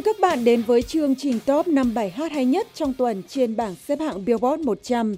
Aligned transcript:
mừng 0.00 0.04
các 0.04 0.20
bạn 0.20 0.44
đến 0.44 0.62
với 0.66 0.82
chương 0.82 1.14
trình 1.14 1.38
top 1.46 1.68
5 1.68 1.94
bài 1.94 2.10
hát 2.10 2.32
hay 2.32 2.44
nhất 2.44 2.66
trong 2.74 2.94
tuần 2.94 3.22
trên 3.28 3.56
bảng 3.56 3.74
xếp 3.74 4.00
hạng 4.00 4.24
Billboard 4.24 4.64
100. 4.64 5.14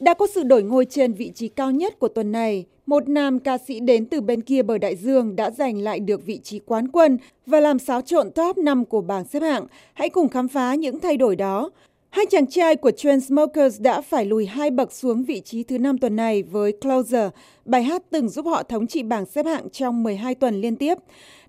Đã 0.00 0.14
có 0.14 0.26
sự 0.34 0.42
đổi 0.42 0.62
ngôi 0.62 0.84
trên 0.84 1.12
vị 1.12 1.32
trí 1.34 1.48
cao 1.48 1.70
nhất 1.70 1.98
của 1.98 2.08
tuần 2.08 2.32
này. 2.32 2.64
Một 2.86 3.08
nam 3.08 3.38
ca 3.38 3.58
sĩ 3.58 3.80
đến 3.80 4.06
từ 4.06 4.20
bên 4.20 4.40
kia 4.40 4.62
bờ 4.62 4.78
đại 4.78 4.96
dương 4.96 5.36
đã 5.36 5.50
giành 5.50 5.78
lại 5.78 6.00
được 6.00 6.26
vị 6.26 6.38
trí 6.42 6.58
quán 6.58 6.88
quân 6.88 7.18
và 7.46 7.60
làm 7.60 7.78
xáo 7.78 8.00
trộn 8.00 8.30
top 8.30 8.58
5 8.58 8.84
của 8.84 9.00
bảng 9.00 9.24
xếp 9.24 9.40
hạng. 9.40 9.66
Hãy 9.94 10.08
cùng 10.08 10.28
khám 10.28 10.48
phá 10.48 10.74
những 10.74 11.00
thay 11.00 11.16
đổi 11.16 11.36
đó. 11.36 11.70
Hai 12.12 12.26
chàng 12.26 12.46
trai 12.46 12.76
của 12.76 12.90
Chainsmokers 12.90 13.80
đã 13.80 14.00
phải 14.00 14.24
lùi 14.24 14.46
hai 14.46 14.70
bậc 14.70 14.92
xuống 14.92 15.24
vị 15.24 15.40
trí 15.40 15.62
thứ 15.62 15.78
năm 15.78 15.98
tuần 15.98 16.16
này 16.16 16.42
với 16.42 16.72
Closer, 16.72 17.30
bài 17.64 17.82
hát 17.82 18.02
từng 18.10 18.28
giúp 18.28 18.46
họ 18.46 18.62
thống 18.62 18.86
trị 18.86 19.02
bảng 19.02 19.26
xếp 19.26 19.46
hạng 19.46 19.70
trong 19.70 20.02
12 20.02 20.34
tuần 20.34 20.60
liên 20.60 20.76
tiếp. 20.76 20.94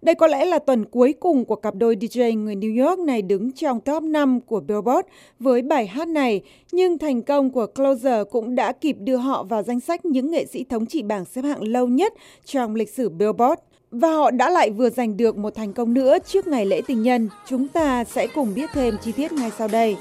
Đây 0.02 0.16
có 0.16 0.28
lẽ 0.28 0.46
là 0.46 0.60
tuần 0.60 0.86
cuối 0.86 1.14
cùng 1.20 1.46
của 1.46 1.56
cặp 1.56 1.76
đôi 1.76 1.96
DJ 1.96 2.44
người 2.44 2.56
New 2.56 2.88
York 2.88 3.00
này 3.00 3.22
đứng 3.22 3.52
trong 3.52 3.80
top 3.80 4.04
5 4.04 4.42
của 4.42 4.60
Billboard 4.60 5.08
với 5.40 5.62
bài 5.62 5.88
hát 5.88 6.08
này, 6.08 6.42
nhưng 6.72 6.98
thành 6.98 7.22
công 7.22 7.50
của 7.50 7.66
Closer 7.66 8.28
cũng 8.32 8.56
đã 8.56 8.72
kịp 8.72 8.96
đưa 9.00 9.18
họ 9.18 9.44
vào 9.44 9.64
danh 9.64 9.80
sách 9.80 10.06
những 10.06 10.32
nghệ 10.32 10.46
sĩ 10.46 10.64
thống 10.64 10.86
trị 10.86 11.04
bảng 11.04 11.26
xếp 11.26 11.42
hạng 11.42 11.64
lâu 11.64 11.88
nhất 11.88 12.14
trong 12.46 12.76
lịch 12.76 12.90
sử 12.90 13.10
Billboard. 13.10 13.62
Và 13.92 14.12
họ 14.12 14.32
đã 14.32 14.50
lại 14.50 14.70
vừa 14.70 14.90
giành 14.90 15.18
được 15.18 15.38
một 15.38 15.56
thành 15.56 15.74
công 15.74 15.94
nữa 15.94 16.18
trước 16.28 16.48
ngày 16.48 16.66
lễ 16.66 16.82
tình 16.88 17.04
nhân. 17.04 17.30
Chúng 17.48 17.68
ta 17.68 18.04
sẽ 18.04 18.28
cùng 18.28 18.54
biết 18.56 18.70
thêm 18.74 18.98
chi 19.04 19.12
tiết 19.12 19.32
ngay 19.32 19.52
sau 19.58 19.68
đây. 19.68 19.96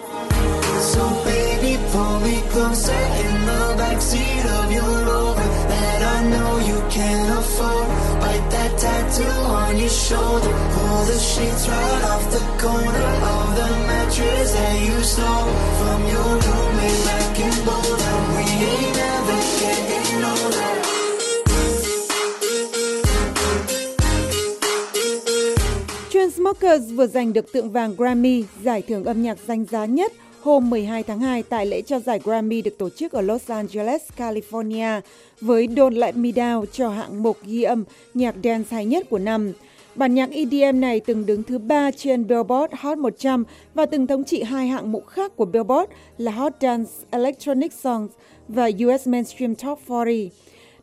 So 0.83 1.05
baby, 1.25 1.79
pull 1.93 2.21
me 2.27 2.43
closer 2.51 3.03
in 3.23 3.35
the 3.47 3.63
backseat 3.79 4.45
of 4.59 4.73
your 4.73 4.93
Rover 5.07 5.49
that 5.71 6.01
I 6.03 6.19
know 6.29 6.59
you 6.59 6.79
can't 6.91 7.39
afford. 7.39 7.87
Bite 8.21 8.49
that 8.51 8.73
tattoo 8.83 9.37
on 9.63 9.79
your 9.79 9.89
shoulder. 9.89 10.53
Pull 10.75 11.05
the 11.07 11.19
sheets 11.19 11.69
right 11.69 12.03
off 12.13 12.25
the 12.35 12.43
corner 12.59 13.11
of 13.35 13.47
the 13.59 13.69
mattress 13.89 14.53
that 14.59 14.77
you 14.87 14.99
stole 15.03 15.51
from 15.79 16.01
your 16.15 16.31
roommate 16.47 17.01
back 17.07 17.39
in 17.47 17.55
Boulder. 17.67 18.15
We 18.35 18.45
ain't 18.71 18.99
ever 19.15 19.39
getting 19.61 20.25
older. 20.33 20.71
Chainsmokers 26.11 26.83
vừa 26.97 27.07
giành 27.07 27.33
được 27.33 27.53
tượng 27.53 27.71
vàng 27.71 27.95
Grammy, 27.97 28.45
giải 28.63 28.83
thưởng 28.89 29.05
âm 29.05 29.23
nhạc 29.23 29.39
danh 29.47 29.65
giá 29.71 29.85
nhất 29.85 30.13
hôm 30.43 30.71
12 30.71 31.03
tháng 31.03 31.21
2 31.21 31.43
tại 31.43 31.67
lễ 31.67 31.83
trao 31.83 32.01
giải 32.01 32.21
Grammy 32.25 32.63
được 32.63 32.79
tổ 32.79 32.91
chức 32.91 33.13
ở 33.13 33.21
Los 33.21 33.51
Angeles, 33.51 34.03
California 34.17 35.01
với 35.41 35.67
Don't 35.67 35.99
Let 35.99 36.17
Me 36.17 36.31
Down 36.31 36.65
cho 36.73 36.89
hạng 36.89 37.23
mục 37.23 37.37
ghi 37.43 37.63
âm 37.63 37.85
nhạc 38.15 38.35
dance 38.45 38.69
hay 38.71 38.87
nhất 38.87 39.07
của 39.11 39.19
năm. 39.19 39.53
Bản 39.95 40.15
nhạc 40.15 40.31
EDM 40.31 40.81
này 40.81 41.01
từng 41.01 41.27
đứng 41.27 41.43
thứ 41.43 41.59
ba 41.59 41.91
trên 41.91 42.27
Billboard 42.27 42.75
Hot 42.77 42.99
100 42.99 43.45
và 43.75 43.87
từng 43.87 44.07
thống 44.07 44.25
trị 44.25 44.43
hai 44.43 44.69
hạng 44.69 44.93
mục 44.93 45.07
khác 45.07 45.37
của 45.37 45.45
Billboard 45.45 45.93
là 46.19 46.33
Hot 46.33 46.53
Dance 46.61 46.91
Electronic 47.11 47.73
Songs 47.73 48.11
và 48.49 48.71
US 48.87 49.07
Mainstream 49.07 49.55
Top 49.55 49.79
40. 49.89 50.31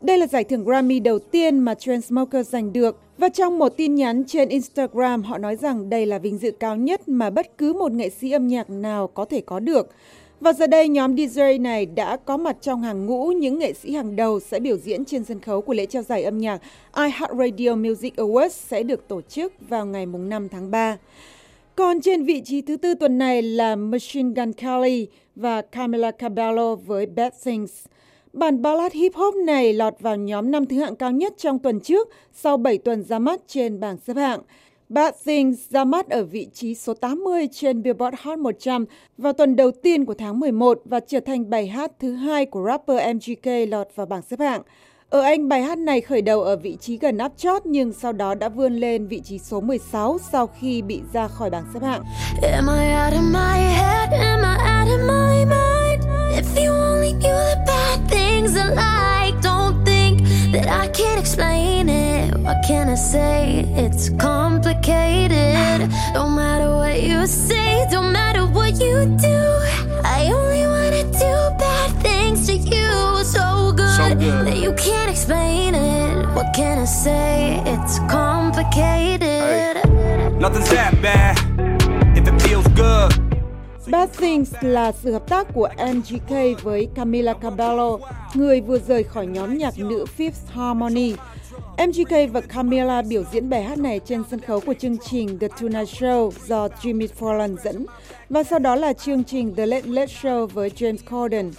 Đây 0.02 0.18
là 0.18 0.28
giải 0.28 0.44
thưởng 0.44 0.64
Grammy 0.64 1.00
đầu 1.00 1.20
tiên 1.20 1.60
mà 1.60 1.74
Transmokers 1.74 2.50
giành 2.50 2.74
được 2.74 2.98
và 3.20 3.30
trong 3.30 3.60
một 3.60 3.70
tin 3.78 3.96
nhắn 3.96 4.24
trên 4.28 4.50
Instagram, 4.50 5.24
họ 5.24 5.38
nói 5.38 5.56
rằng 5.56 5.90
đây 5.90 6.06
là 6.06 6.18
vinh 6.18 6.38
dự 6.38 6.52
cao 6.52 6.76
nhất 6.76 7.08
mà 7.08 7.30
bất 7.30 7.58
cứ 7.58 7.74
một 7.74 7.92
nghệ 7.92 8.10
sĩ 8.10 8.32
âm 8.32 8.48
nhạc 8.48 8.70
nào 8.70 9.08
có 9.08 9.26
thể 9.26 9.42
có 9.42 9.60
được. 9.60 9.90
Và 10.40 10.54
giờ 10.54 10.68
đây, 10.68 10.90
nhóm 10.90 11.16
DJ 11.16 11.62
này 11.62 11.86
đã 11.86 12.18
có 12.18 12.38
mặt 12.38 12.58
trong 12.62 12.82
hàng 12.82 13.06
ngũ 13.06 13.28
những 13.28 13.60
nghệ 13.60 13.74
sĩ 13.74 13.94
hàng 13.94 14.16
đầu 14.16 14.40
sẽ 14.40 14.60
biểu 14.60 14.78
diễn 14.78 15.06
trên 15.06 15.24
sân 15.24 15.40
khấu 15.40 15.62
của 15.62 15.74
lễ 15.74 15.86
trao 15.86 16.04
giải 16.04 16.24
âm 16.24 16.38
nhạc 16.38 16.62
iHeartRadio 16.96 17.76
Music 17.76 18.16
Awards 18.16 18.50
sẽ 18.50 18.84
được 18.84 19.08
tổ 19.08 19.22
chức 19.22 19.54
vào 19.70 19.86
ngày 19.86 20.06
5 20.06 20.50
tháng 20.50 20.72
3. 20.72 20.98
Còn 21.76 22.02
trên 22.02 22.24
vị 22.24 22.42
trí 22.46 22.62
thứ 22.62 22.78
tư 22.78 22.94
tuần 22.96 23.18
này 23.18 23.42
là 23.42 23.76
Machine 23.76 24.34
Gun 24.36 24.54
Kelly 24.54 25.08
và 25.36 25.62
Camila 25.62 26.12
Cabello 26.12 26.76
với 26.76 27.06
Bad 27.06 27.34
Things. 27.46 27.86
Bản 28.34 28.62
ballad 28.62 28.94
hip 28.94 29.16
hop 29.16 29.36
này 29.36 29.74
lọt 29.74 29.94
vào 30.00 30.16
nhóm 30.16 30.52
năm 30.52 30.66
thứ 30.66 30.80
hạng 30.80 30.96
cao 30.96 31.12
nhất 31.12 31.34
trong 31.38 31.60
tuần 31.60 31.80
trước 31.80 32.10
sau 32.34 32.58
7 32.58 32.78
tuần 32.78 33.04
ra 33.04 33.20
mắt 33.20 33.40
trên 33.48 33.80
bảng 33.80 33.98
xếp 33.98 34.18
hạng. 34.18 34.40
Bad 34.90 35.14
Things 35.26 35.60
ra 35.70 35.84
mắt 35.84 36.10
ở 36.10 36.24
vị 36.24 36.48
trí 36.54 36.76
số 36.76 36.94
80 36.94 37.48
trên 37.52 37.84
Billboard 37.84 38.18
Hot 38.22 38.40
100 38.40 38.86
vào 39.18 39.34
tuần 39.34 39.56
đầu 39.56 39.72
tiên 39.72 40.06
của 40.06 40.14
tháng 40.14 40.40
11 40.40 40.82
và 40.86 41.00
trở 41.00 41.20
thành 41.20 41.50
bài 41.50 41.68
hát 41.68 41.92
thứ 42.00 42.14
hai 42.14 42.46
của 42.46 42.66
rapper 42.66 43.16
MGK 43.16 43.70
lọt 43.70 43.88
vào 43.96 44.06
bảng 44.06 44.22
xếp 44.22 44.40
hạng. 44.40 44.62
Ở 45.10 45.22
Anh, 45.22 45.50
bài 45.50 45.62
hát 45.64 45.78
này 45.78 46.02
khởi 46.02 46.22
đầu 46.22 46.44
ở 46.44 46.56
vị 46.56 46.78
trí 46.82 46.98
gần 46.98 47.18
áp 47.18 47.32
chót 47.38 47.66
nhưng 47.66 47.94
sau 47.94 48.14
đó 48.14 48.36
đã 48.36 48.50
vươn 48.50 48.74
lên 48.74 49.08
vị 49.08 49.22
trí 49.22 49.40
số 49.40 49.62
16 49.62 50.18
sau 50.32 50.48
khi 50.48 50.82
bị 50.82 51.02
ra 51.14 51.28
khỏi 51.28 51.50
bảng 51.50 51.66
xếp 51.74 51.84
hạng. 51.84 52.04
Can 62.70 62.88
I 62.88 62.94
say? 62.94 63.66
It's 63.84 64.10
complicated. 64.22 65.90
Don't 66.14 66.36
matter 66.36 66.70
what 66.82 67.02
you 67.02 67.26
say, 67.26 67.88
don't 67.90 68.12
matter 68.12 68.46
what 68.46 68.74
you 68.86 68.96
do. 69.18 69.40
I 70.18 70.30
only 70.38 70.64
wanna 70.74 71.04
do 71.26 71.34
bad 71.64 71.90
things 72.06 72.46
to 72.48 72.54
you 72.54 72.90
so 73.38 73.74
good, 73.80 73.98
so 73.98 74.14
good. 74.14 74.46
that 74.48 74.58
you 74.64 74.72
can't 74.86 75.10
explain 75.10 75.74
it. 75.74 76.28
What 76.36 76.54
can 76.54 76.78
I 76.78 76.86
say? 76.86 77.60
It's 77.66 77.98
complicated. 78.08 79.76
Hey. 79.86 80.30
Nothing's 80.44 80.70
that 80.70 80.94
bad 81.02 81.36
if 82.18 82.24
it 82.32 82.38
feels 82.46 82.68
good. 82.76 83.10
Bad 83.88 84.10
Things 84.10 84.54
là 84.62 84.92
sự 84.92 85.12
hợp 85.12 85.28
tác 85.28 85.48
của 85.54 85.70
MGK 85.78 86.64
với 86.64 86.88
Camila 86.96 87.34
Cabello, 87.34 87.98
người 88.34 88.62
vừa 88.62 88.80
rời 88.80 89.04
khỏi 89.04 89.28
nhóm 89.28 89.58
nhạc 89.58 89.80
nữ 89.80 90.06
Fifth 90.18 90.48
Harmony. 90.54 91.16
MGK 91.88 92.32
và 92.34 92.42
Camila 92.42 93.02
biểu 93.02 93.24
diễn 93.32 93.50
bài 93.50 93.64
hát 93.64 93.78
này 93.78 94.00
trên 94.06 94.24
sân 94.32 94.40
khấu 94.40 94.60
của 94.60 94.74
chương 94.74 94.98
trình 94.98 95.40
The 95.40 95.48
Tonight 95.48 95.88
Show 95.88 96.32
do 96.48 96.68
Jimmy 96.68 97.08
Fallon 97.20 97.56
dẫn 97.64 97.86
và 98.30 98.44
sau 98.44 98.60
đó 98.60 98.76
là 98.76 98.94
chương 98.94 99.24
trình 99.24 99.56
The 99.56 99.66
Late 99.66 99.88
Late 99.88 100.14
Show 100.22 100.48
với 100.48 100.70
James 100.70 100.98
Corden. 101.10 101.52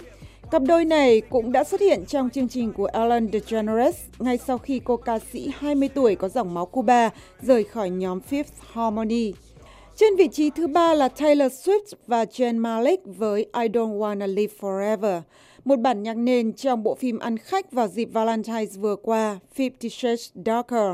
Cặp 0.51 0.61
đôi 0.61 0.85
này 0.85 1.21
cũng 1.21 1.51
đã 1.51 1.63
xuất 1.63 1.81
hiện 1.81 2.05
trong 2.05 2.29
chương 2.29 2.47
trình 2.47 2.73
của 2.73 2.89
Ellen 2.93 3.29
DeGeneres 3.33 3.95
ngay 4.19 4.37
sau 4.37 4.57
khi 4.57 4.81
cô 4.83 4.97
ca 4.97 5.19
sĩ 5.33 5.51
20 5.57 5.89
tuổi 5.89 6.15
có 6.15 6.29
dòng 6.29 6.53
máu 6.53 6.65
Cuba 6.65 7.09
rời 7.41 7.63
khỏi 7.63 7.89
nhóm 7.89 8.19
Fifth 8.29 8.43
Harmony. 8.71 9.33
Trên 9.95 10.15
vị 10.15 10.27
trí 10.31 10.49
thứ 10.49 10.67
ba 10.67 10.93
là 10.93 11.07
Taylor 11.07 11.51
Swift 11.51 11.93
và 12.07 12.23
Jen 12.23 12.59
Malik 12.59 12.99
với 13.05 13.41
I 13.41 13.67
Don't 13.67 13.99
Wanna 13.99 14.27
Live 14.27 14.53
Forever, 14.59 15.21
một 15.65 15.79
bản 15.79 16.03
nhạc 16.03 16.17
nền 16.17 16.53
trong 16.53 16.83
bộ 16.83 16.95
phim 16.95 17.19
ăn 17.19 17.37
khách 17.37 17.71
vào 17.71 17.87
dịp 17.87 18.09
Valentine's 18.13 18.79
vừa 18.79 18.95
qua, 18.95 19.39
Fifty 19.57 19.89
Shades 19.89 20.29
Darker. 20.45 20.93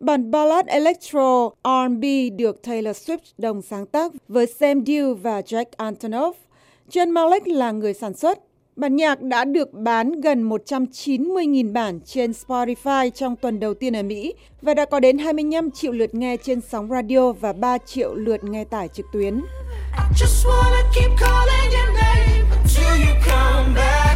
Bản 0.00 0.30
ballad 0.30 0.66
electro 0.66 1.50
R&B 1.64 2.04
được 2.36 2.62
Taylor 2.62 2.96
Swift 2.96 3.18
đồng 3.38 3.62
sáng 3.62 3.86
tác 3.86 4.12
với 4.28 4.46
Sam 4.46 4.80
Dew 4.80 5.14
và 5.14 5.40
Jack 5.40 5.64
Antonoff. 5.76 6.32
John 6.90 7.12
Malik 7.12 7.48
là 7.48 7.72
người 7.72 7.94
sản 7.94 8.14
xuất. 8.14 8.38
Bản 8.76 8.96
nhạc 8.96 9.22
đã 9.22 9.44
được 9.44 9.72
bán 9.72 10.20
gần 10.20 10.48
190.000 10.48 11.72
bản 11.72 12.00
trên 12.04 12.30
Spotify 12.30 13.10
trong 13.10 13.36
tuần 13.36 13.60
đầu 13.60 13.74
tiên 13.74 13.96
ở 13.96 14.02
Mỹ 14.02 14.34
và 14.62 14.74
đã 14.74 14.84
có 14.84 15.00
đến 15.00 15.18
25 15.18 15.70
triệu 15.70 15.92
lượt 15.92 16.14
nghe 16.14 16.36
trên 16.36 16.60
sóng 16.60 16.88
radio 16.88 17.32
và 17.32 17.52
3 17.52 17.78
triệu 17.78 18.14
lượt 18.14 18.44
nghe 18.44 18.64
tải 18.64 18.88
trực 18.88 19.06
tuyến. 19.12 19.40
I 23.72 24.09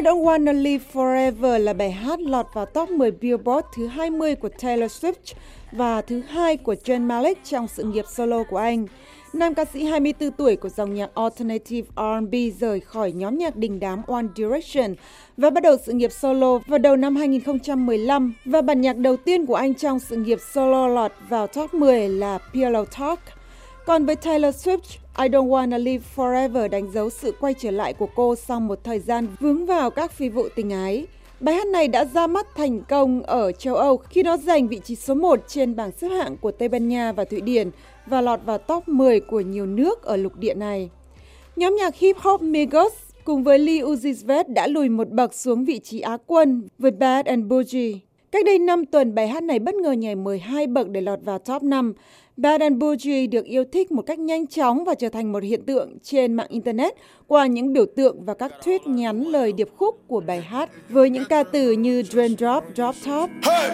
Don't 0.00 0.22
Wanna 0.22 0.52
Live 0.52 0.84
Forever 0.92 1.58
là 1.58 1.72
bài 1.72 1.90
hát 1.90 2.20
lọt 2.20 2.46
vào 2.54 2.66
top 2.66 2.90
10 2.90 3.10
Billboard 3.10 3.66
thứ 3.76 3.86
20 3.86 4.34
của 4.34 4.48
Taylor 4.62 4.92
Swift 4.92 5.34
và 5.72 6.02
thứ 6.02 6.20
hai 6.20 6.56
của 6.56 6.74
John 6.84 7.00
Malik 7.00 7.38
trong 7.44 7.68
sự 7.68 7.84
nghiệp 7.84 8.04
solo 8.08 8.42
của 8.42 8.56
anh. 8.56 8.86
Nam 9.32 9.54
ca 9.54 9.64
sĩ 9.64 9.84
24 9.84 10.30
tuổi 10.30 10.56
của 10.56 10.68
dòng 10.68 10.94
nhạc 10.94 11.10
Alternative 11.14 11.88
R&B 11.96 12.34
rời 12.60 12.80
khỏi 12.80 13.12
nhóm 13.12 13.38
nhạc 13.38 13.56
đình 13.56 13.80
đám 13.80 14.02
One 14.06 14.26
Direction 14.36 14.94
và 15.36 15.50
bắt 15.50 15.62
đầu 15.62 15.76
sự 15.86 15.92
nghiệp 15.92 16.12
solo 16.12 16.58
vào 16.58 16.78
đầu 16.78 16.96
năm 16.96 17.16
2015 17.16 18.34
và 18.44 18.62
bản 18.62 18.80
nhạc 18.80 18.96
đầu 18.96 19.16
tiên 19.16 19.46
của 19.46 19.54
anh 19.54 19.74
trong 19.74 19.98
sự 19.98 20.16
nghiệp 20.16 20.38
solo 20.54 20.88
lọt 20.88 21.12
vào 21.28 21.46
top 21.46 21.74
10 21.74 22.08
là 22.08 22.38
Pillow 22.52 22.84
Talk. 22.84 23.20
Còn 23.86 24.06
với 24.06 24.16
Taylor 24.16 24.68
Swift, 24.68 24.98
I 25.20 25.28
Don't 25.28 25.48
Wanna 25.48 25.78
Live 25.78 26.04
Forever 26.16 26.68
đánh 26.68 26.92
dấu 26.92 27.10
sự 27.10 27.34
quay 27.40 27.54
trở 27.54 27.70
lại 27.70 27.92
của 27.92 28.08
cô 28.14 28.34
sau 28.36 28.60
một 28.60 28.84
thời 28.84 28.98
gian 28.98 29.26
vướng 29.40 29.66
vào 29.66 29.90
các 29.90 30.12
phi 30.12 30.28
vụ 30.28 30.48
tình 30.56 30.70
ái. 30.70 31.06
Bài 31.40 31.54
hát 31.54 31.66
này 31.66 31.88
đã 31.88 32.04
ra 32.04 32.26
mắt 32.26 32.46
thành 32.56 32.80
công 32.88 33.22
ở 33.22 33.52
châu 33.52 33.74
Âu 33.74 33.96
khi 33.96 34.22
nó 34.22 34.36
giành 34.36 34.68
vị 34.68 34.80
trí 34.84 34.94
số 34.94 35.14
1 35.14 35.40
trên 35.48 35.76
bảng 35.76 35.90
xếp 35.92 36.08
hạng 36.08 36.36
của 36.36 36.50
Tây 36.50 36.68
Ban 36.68 36.88
Nha 36.88 37.12
và 37.12 37.24
Thụy 37.24 37.40
Điển 37.40 37.70
và 38.06 38.20
lọt 38.20 38.40
vào 38.44 38.58
top 38.58 38.88
10 38.88 39.20
của 39.20 39.40
nhiều 39.40 39.66
nước 39.66 40.02
ở 40.02 40.16
lục 40.16 40.36
địa 40.36 40.54
này. 40.54 40.90
Nhóm 41.56 41.76
nhạc 41.76 41.96
hip 41.96 42.16
hop 42.18 42.42
Migos 42.42 42.92
cùng 43.24 43.44
với 43.44 43.58
Lee 43.58 43.82
Uzi 43.82 44.26
Vert 44.26 44.48
đã 44.48 44.66
lùi 44.66 44.88
một 44.88 45.10
bậc 45.10 45.34
xuống 45.34 45.64
vị 45.64 45.78
trí 45.78 46.00
Á 46.00 46.16
quân 46.26 46.68
với 46.78 46.90
Bad 46.90 47.26
and 47.26 47.46
Bougie. 47.46 48.07
Cách 48.32 48.44
đây 48.44 48.58
5 48.58 48.86
tuần, 48.86 49.14
bài 49.14 49.28
hát 49.28 49.42
này 49.42 49.58
bất 49.58 49.74
ngờ 49.74 49.92
nhảy 49.92 50.14
12 50.14 50.66
bậc 50.66 50.88
để 50.88 51.00
lọt 51.00 51.18
vào 51.22 51.38
top 51.38 51.62
5. 51.62 51.92
Bad 52.36 52.60
and 52.60 52.78
Bougie 52.78 53.26
được 53.26 53.44
yêu 53.44 53.64
thích 53.72 53.92
một 53.92 54.02
cách 54.02 54.18
nhanh 54.18 54.46
chóng 54.46 54.84
và 54.84 54.94
trở 54.94 55.08
thành 55.08 55.32
một 55.32 55.42
hiện 55.42 55.66
tượng 55.66 55.98
trên 56.02 56.34
mạng 56.34 56.46
Internet 56.50 56.94
qua 57.26 57.46
những 57.46 57.72
biểu 57.72 57.86
tượng 57.96 58.24
và 58.24 58.34
các 58.34 58.52
tweet 58.64 58.78
nhắn 58.86 59.22
lời 59.22 59.52
điệp 59.52 59.68
khúc 59.76 60.00
của 60.06 60.20
bài 60.20 60.40
hát 60.40 60.70
với 60.88 61.10
những 61.10 61.24
ca 61.28 61.42
từ 61.42 61.72
như 61.72 62.02
Raindrop, 62.02 62.64
Drop 62.74 62.94
Top. 63.06 63.30
Hey! 63.42 63.70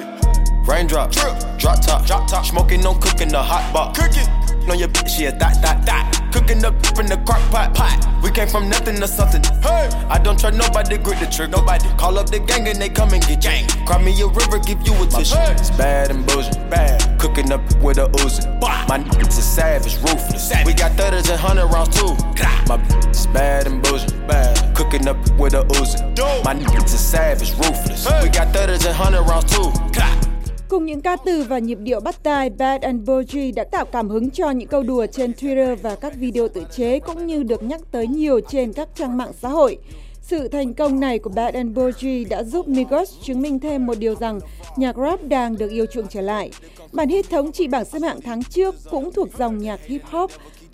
Raindrop, 0.68 1.12
drop 1.12 1.76
top, 1.88 2.06
drop 2.06 2.20
top, 2.32 2.44
smoking, 2.44 2.80
no 2.84 2.92
cooking 2.92 3.32
the 3.32 3.42
hot 3.42 3.62
pot. 3.74 3.94
Cooking. 3.96 4.44
on 4.70 4.78
your 4.78 4.88
bitch, 4.88 5.20
yeah, 5.20 5.30
that, 5.38 5.56
that, 5.62 5.82
that. 5.86 6.13
Cooking 6.34 6.64
up 6.64 6.74
in 6.98 7.06
the 7.06 7.16
crock 7.24 7.38
pot, 7.52 7.72
pot. 7.74 7.94
We 8.20 8.28
came 8.32 8.48
from 8.48 8.68
nothing 8.68 8.96
to 8.96 9.06
something. 9.06 9.40
Hey, 9.62 9.88
I 10.10 10.18
don't 10.18 10.36
trust 10.36 10.58
nobody, 10.58 10.98
grip 10.98 11.20
the 11.20 11.26
trick, 11.26 11.50
nobody. 11.50 11.88
Call 11.96 12.18
up 12.18 12.28
the 12.28 12.40
gang 12.40 12.66
and 12.66 12.82
they 12.82 12.88
come 12.88 13.14
and 13.14 13.24
get 13.24 13.40
gang. 13.40 13.68
Cry 13.86 14.02
me 14.02 14.10
a 14.20 14.26
river, 14.26 14.58
give 14.58 14.84
you 14.84 15.00
a 15.00 15.06
tissue. 15.06 15.36
Hey. 15.36 15.52
It's 15.52 15.70
bad 15.70 16.10
and 16.10 16.26
bullshit, 16.26 16.68
bad. 16.68 17.20
Cooking 17.20 17.52
up 17.52 17.62
with 17.80 17.98
a 17.98 18.08
Uzi. 18.18 18.60
My 18.60 18.98
niggas 18.98 19.38
is 19.38 19.46
savage, 19.46 19.94
ruthless. 20.02 20.48
Savage. 20.48 20.66
We 20.66 20.74
got 20.74 20.90
thudders 20.96 21.30
and 21.30 21.38
hundred 21.38 21.68
rounds 21.68 21.94
too. 21.96 22.16
My 22.66 22.82
is 23.08 23.28
bad 23.28 23.68
and 23.68 23.80
bullshit, 23.80 24.26
bad. 24.26 24.74
Cooking 24.74 25.06
up 25.06 25.16
with 25.38 25.54
a 25.54 25.62
Uzi. 25.78 26.02
My 26.44 26.52
niggas 26.52 26.94
is 26.94 26.98
savage, 26.98 27.52
ruthless. 27.52 28.08
Hey. 28.08 28.24
We 28.24 28.28
got 28.28 28.52
thudders 28.52 28.84
and 28.84 28.96
hundred 28.96 29.22
rounds 29.22 29.54
too. 29.54 29.70
Cùng 30.74 30.86
những 30.86 31.00
ca 31.00 31.16
từ 31.16 31.44
và 31.48 31.58
nhịp 31.58 31.78
điệu 31.82 32.00
bắt 32.00 32.22
tai, 32.22 32.50
Bad 32.50 32.82
and 32.82 33.08
Bougie 33.08 33.52
đã 33.52 33.64
tạo 33.64 33.84
cảm 33.84 34.08
hứng 34.08 34.30
cho 34.30 34.50
những 34.50 34.68
câu 34.68 34.82
đùa 34.82 35.06
trên 35.06 35.32
Twitter 35.32 35.76
và 35.76 35.94
các 35.94 36.16
video 36.16 36.48
tự 36.48 36.64
chế 36.76 36.98
cũng 36.98 37.26
như 37.26 37.42
được 37.42 37.62
nhắc 37.62 37.80
tới 37.90 38.06
nhiều 38.06 38.40
trên 38.40 38.72
các 38.72 38.88
trang 38.94 39.16
mạng 39.16 39.32
xã 39.42 39.48
hội. 39.48 39.78
Sự 40.22 40.48
thành 40.48 40.74
công 40.74 41.00
này 41.00 41.18
của 41.18 41.30
Bad 41.30 41.54
and 41.54 41.76
Bougie 41.76 42.24
đã 42.24 42.42
giúp 42.42 42.68
Migos 42.68 43.12
chứng 43.22 43.42
minh 43.42 43.58
thêm 43.58 43.86
một 43.86 43.98
điều 43.98 44.14
rằng 44.14 44.40
nhạc 44.76 44.96
rap 44.96 45.24
đang 45.24 45.56
được 45.58 45.70
yêu 45.70 45.86
chuộng 45.86 46.06
trở 46.08 46.20
lại. 46.20 46.50
Bản 46.92 47.08
hit 47.08 47.30
thống 47.30 47.52
trị 47.52 47.68
bảng 47.68 47.84
xếp 47.84 47.98
hạng 48.02 48.20
tháng 48.20 48.42
trước 48.42 48.74
cũng 48.90 49.12
thuộc 49.12 49.28
dòng 49.38 49.58
nhạc 49.58 49.80
hip 49.84 50.02
hop 50.04 50.30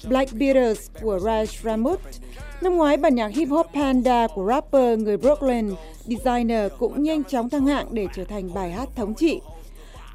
Black 0.08 0.32
Beatles 0.32 0.90
của 1.02 1.18
Raj 1.18 1.46
Ramut. 1.64 2.00
Năm 2.62 2.76
ngoái, 2.76 2.96
bản 2.96 3.14
nhạc 3.14 3.28
hip 3.28 3.48
hop 3.48 3.66
Panda 3.74 4.26
của 4.34 4.46
rapper 4.46 4.98
người 4.98 5.16
Brooklyn, 5.16 5.70
Designer 6.04 6.72
cũng 6.78 7.02
nhanh 7.02 7.24
chóng 7.24 7.50
thăng 7.50 7.66
hạng 7.66 7.86
để 7.90 8.06
trở 8.16 8.24
thành 8.24 8.54
bài 8.54 8.70
hát 8.70 8.88
thống 8.96 9.14
trị. 9.14 9.40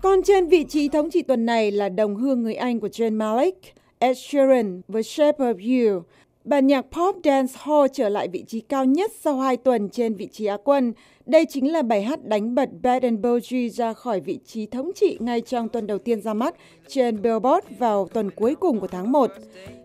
Còn 0.06 0.24
trên 0.24 0.48
vị 0.48 0.64
trí 0.64 0.90
thống 0.90 1.10
trị 1.10 1.22
tuần 1.22 1.46
này 1.46 1.72
là 1.72 1.90
đồng 1.90 2.16
hương 2.16 2.44
người 2.44 2.56
Anh 2.56 2.80
của 2.80 2.88
Jane 2.88 3.18
Malik, 3.18 3.56
Ed 4.00 4.18
Sheeran 4.18 4.82
với 4.88 5.04
Shape 5.04 5.46
of 5.46 5.56
You. 5.94 6.04
Bản 6.46 6.68
nhạc 6.68 6.86
pop 6.92 7.16
dance 7.24 7.54
hall 7.58 7.86
trở 7.94 8.10
lại 8.10 8.28
vị 8.28 8.44
trí 8.48 8.60
cao 8.60 8.86
nhất 8.86 9.12
sau 9.22 9.40
2 9.40 9.58
tuần 9.58 9.90
trên 9.90 10.16
vị 10.16 10.28
trí 10.32 10.46
Á 10.46 10.58
quân. 10.64 10.94
Đây 11.26 11.46
chính 11.50 11.72
là 11.72 11.82
bài 11.82 12.02
hát 12.02 12.26
đánh 12.26 12.56
bật 12.56 12.70
Bad 12.82 13.04
and 13.04 13.20
Bougie 13.20 13.70
ra 13.70 13.94
khỏi 13.94 14.20
vị 14.20 14.40
trí 14.46 14.66
thống 14.66 14.92
trị 14.96 15.18
ngay 15.20 15.42
trong 15.42 15.70
tuần 15.70 15.88
đầu 15.88 15.98
tiên 15.98 16.22
ra 16.22 16.34
mắt 16.34 16.56
trên 16.88 17.22
Billboard 17.22 17.68
vào 17.80 18.10
tuần 18.14 18.32
cuối 18.32 18.56
cùng 18.56 18.80
của 18.80 18.88
tháng 18.88 19.12
1. 19.12 19.32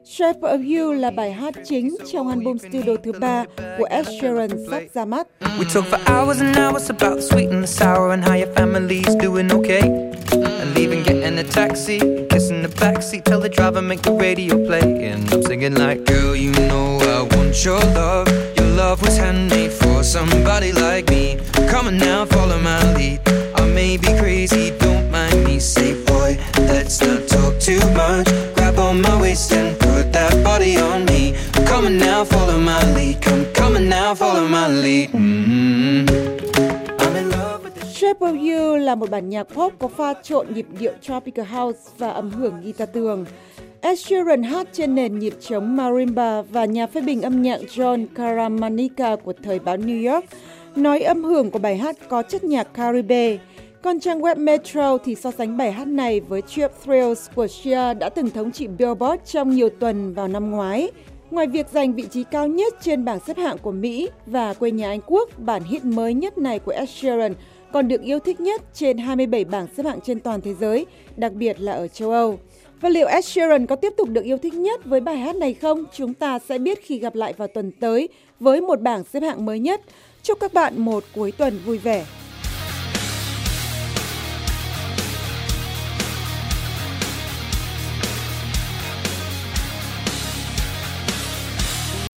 Shape 0.04 0.40
of 0.40 0.78
You 0.78 0.92
là 0.92 1.10
bài 1.10 1.32
hát 1.32 1.54
chính 1.64 1.96
trong 2.12 2.28
album 2.28 2.56
studio 2.58 2.96
thứ 3.02 3.12
ba 3.20 3.44
của 3.78 3.84
Ed 3.84 4.06
Sheeran 4.20 4.50
sắp 4.70 4.82
ra 4.94 5.04
mắt. 5.04 5.28
We 5.40 5.64
talk 5.74 5.84
for 5.84 5.98
hours 6.06 6.40
and 6.40 6.58
hours 6.58 6.90
about 6.90 7.14
the 7.14 7.20
sweet 7.20 7.50
and 7.50 7.64
the 7.64 7.66
sour 7.66 8.10
and 8.10 8.24
how 8.24 8.34
your 8.34 8.58
family's 8.58 9.22
doing 9.22 9.48
okay. 9.48 9.82
And 10.30 10.76
leaving, 10.76 11.02
getting 11.06 11.19
a 11.40 11.44
taxi, 11.44 11.98
kissing 12.28 12.60
the 12.60 12.69
backseat, 12.69 13.25
tell 13.25 13.40
the 13.40 13.48
driver 13.48 13.81
make 13.81 14.02
the 14.02 14.12
radio 14.12 14.54
play. 14.66 15.08
And 15.08 15.32
I'm 15.32 15.42
singing 15.42 15.75
like, 15.75 16.04
girl, 16.04 16.37
you 16.37 16.52
know 16.69 16.98
I 16.98 17.34
want 17.34 17.64
your 17.64 17.81
love. 17.98 18.28
Your 18.58 18.66
love 18.76 19.00
was 19.00 19.16
handmade 19.16 19.72
for 19.72 20.02
somebody 20.02 20.72
like 20.72 21.08
me. 21.08 21.38
Come 21.70 21.87
on 21.87 21.96
now, 21.96 22.26
follow 22.26 22.58
my 22.60 22.81
lead. 22.94 23.20
I 23.54 23.64
may 23.69 23.96
be 23.96 24.08
crazy, 24.19 24.76
don't 24.78 25.10
mind 25.10 25.44
me. 25.44 25.58
Say, 25.60 25.94
boy, 26.04 26.37
let's 26.58 27.00
not 27.00 27.26
talk 27.26 27.58
too 27.58 27.81
much. 27.94 28.26
Grab 28.54 28.78
on 28.78 29.00
my 29.00 29.20
waist 29.20 29.52
and 29.52 29.78
put 29.78 30.12
that 30.12 30.44
body 30.44 30.76
on 30.76 31.06
me. 31.06 31.34
Come 31.66 31.86
on 31.86 31.96
now, 31.96 32.25
follow 32.25 32.58
my 32.58 32.82
lead. 32.93 33.22
Come, 33.22 33.76
on 33.76 33.88
now, 33.88 34.14
follow 34.14 34.46
my 34.46 34.69
lead. 34.69 35.10
Mm-hmm. 35.12 36.31
Shape 37.31 37.59
of 38.00 38.37
You 38.37 38.76
là 38.76 38.94
một 38.94 39.11
bản 39.11 39.29
nhạc 39.29 39.43
pop 39.43 39.73
có 39.79 39.88
pha 39.88 40.14
trộn 40.23 40.47
nhịp 40.55 40.67
điệu 40.79 40.93
tropical 41.00 41.47
house 41.47 41.79
và 41.99 42.11
âm 42.11 42.31
hưởng 42.31 42.55
guitar 42.62 42.88
tường. 42.93 43.25
Ed 43.81 43.99
Sheeran 43.99 44.43
hát 44.43 44.69
trên 44.73 44.94
nền 44.94 45.19
nhịp 45.19 45.35
trống 45.41 45.76
marimba 45.76 46.43
và 46.43 46.64
nhà 46.64 46.87
phê 46.87 47.00
bình 47.00 47.23
âm 47.23 47.43
nhạc 47.43 47.61
John 47.61 48.06
Caramanica 48.14 49.17
của 49.17 49.32
thời 49.43 49.58
báo 49.58 49.76
New 49.76 50.12
York 50.12 50.25
nói 50.76 51.00
âm 51.00 51.25
hưởng 51.25 51.50
của 51.50 51.58
bài 51.58 51.76
hát 51.76 51.97
có 52.08 52.23
chất 52.23 52.44
nhạc 52.44 52.75
Caribe. 52.75 53.38
Còn 53.82 54.00
trang 54.00 54.20
web 54.20 54.37
Metro 54.38 54.99
thì 54.99 55.14
so 55.14 55.31
sánh 55.31 55.56
bài 55.56 55.73
hát 55.73 55.88
này 55.88 56.20
với 56.20 56.43
Trip 56.43 56.70
Thrills 56.85 57.29
của 57.35 57.46
Sia 57.46 57.94
đã 57.94 58.08
từng 58.08 58.31
thống 58.31 58.53
trị 58.53 58.67
Billboard 58.67 59.23
trong 59.25 59.50
nhiều 59.50 59.69
tuần 59.70 60.14
vào 60.14 60.29
năm 60.29 60.50
ngoái. 60.50 60.91
Ngoài 61.31 61.46
việc 61.46 61.67
giành 61.73 61.93
vị 61.93 62.05
trí 62.11 62.25
cao 62.25 62.46
nhất 62.46 62.75
trên 62.81 63.05
bảng 63.05 63.20
xếp 63.26 63.37
hạng 63.37 63.58
của 63.58 63.73
Mỹ 63.73 64.08
và 64.26 64.55
quê 64.55 64.70
nhà 64.70 64.88
Anh 64.88 65.00
Quốc, 65.06 65.29
bản 65.38 65.62
hit 65.62 65.85
mới 65.85 66.14
nhất 66.14 66.38
này 66.38 66.58
của 66.58 66.73
Ed 66.73 66.88
Sheeran 66.88 67.35
còn 67.72 67.88
được 67.88 68.02
yêu 68.02 68.19
thích 68.19 68.40
nhất 68.40 68.62
trên 68.75 68.99
27 68.99 69.44
bảng 69.44 69.67
xếp 69.76 69.87
hạng 69.87 70.00
trên 70.00 70.20
toàn 70.20 70.40
thế 70.40 70.55
giới, 70.55 70.87
đặc 71.17 71.32
biệt 71.32 71.61
là 71.61 71.72
ở 71.72 71.88
châu 71.88 72.11
Âu. 72.11 72.38
Và 72.81 72.88
liệu 72.88 73.06
Ed 73.06 73.25
Sheeran 73.25 73.67
có 73.67 73.76
tiếp 73.76 73.93
tục 73.96 74.08
được 74.08 74.25
yêu 74.25 74.38
thích 74.38 74.55
nhất 74.55 74.84
với 74.84 75.00
bài 75.00 75.17
hát 75.17 75.37
này 75.37 75.55
không? 75.55 75.84
Chúng 75.93 76.14
ta 76.14 76.38
sẽ 76.38 76.58
biết 76.58 76.82
khi 76.82 76.99
gặp 76.99 77.14
lại 77.14 77.32
vào 77.32 77.49
tuần 77.49 77.72
tới 77.81 78.08
với 78.40 78.61
một 78.61 78.81
bảng 78.81 79.05
xếp 79.05 79.20
hạng 79.20 79.46
mới 79.46 79.58
nhất. 79.58 79.81
Chúc 80.22 80.40
các 80.40 80.55
bạn 80.55 80.84
một 80.84 81.05
cuối 81.14 81.32
tuần 81.32 81.58
vui 81.64 81.78
vẻ. 81.78 82.06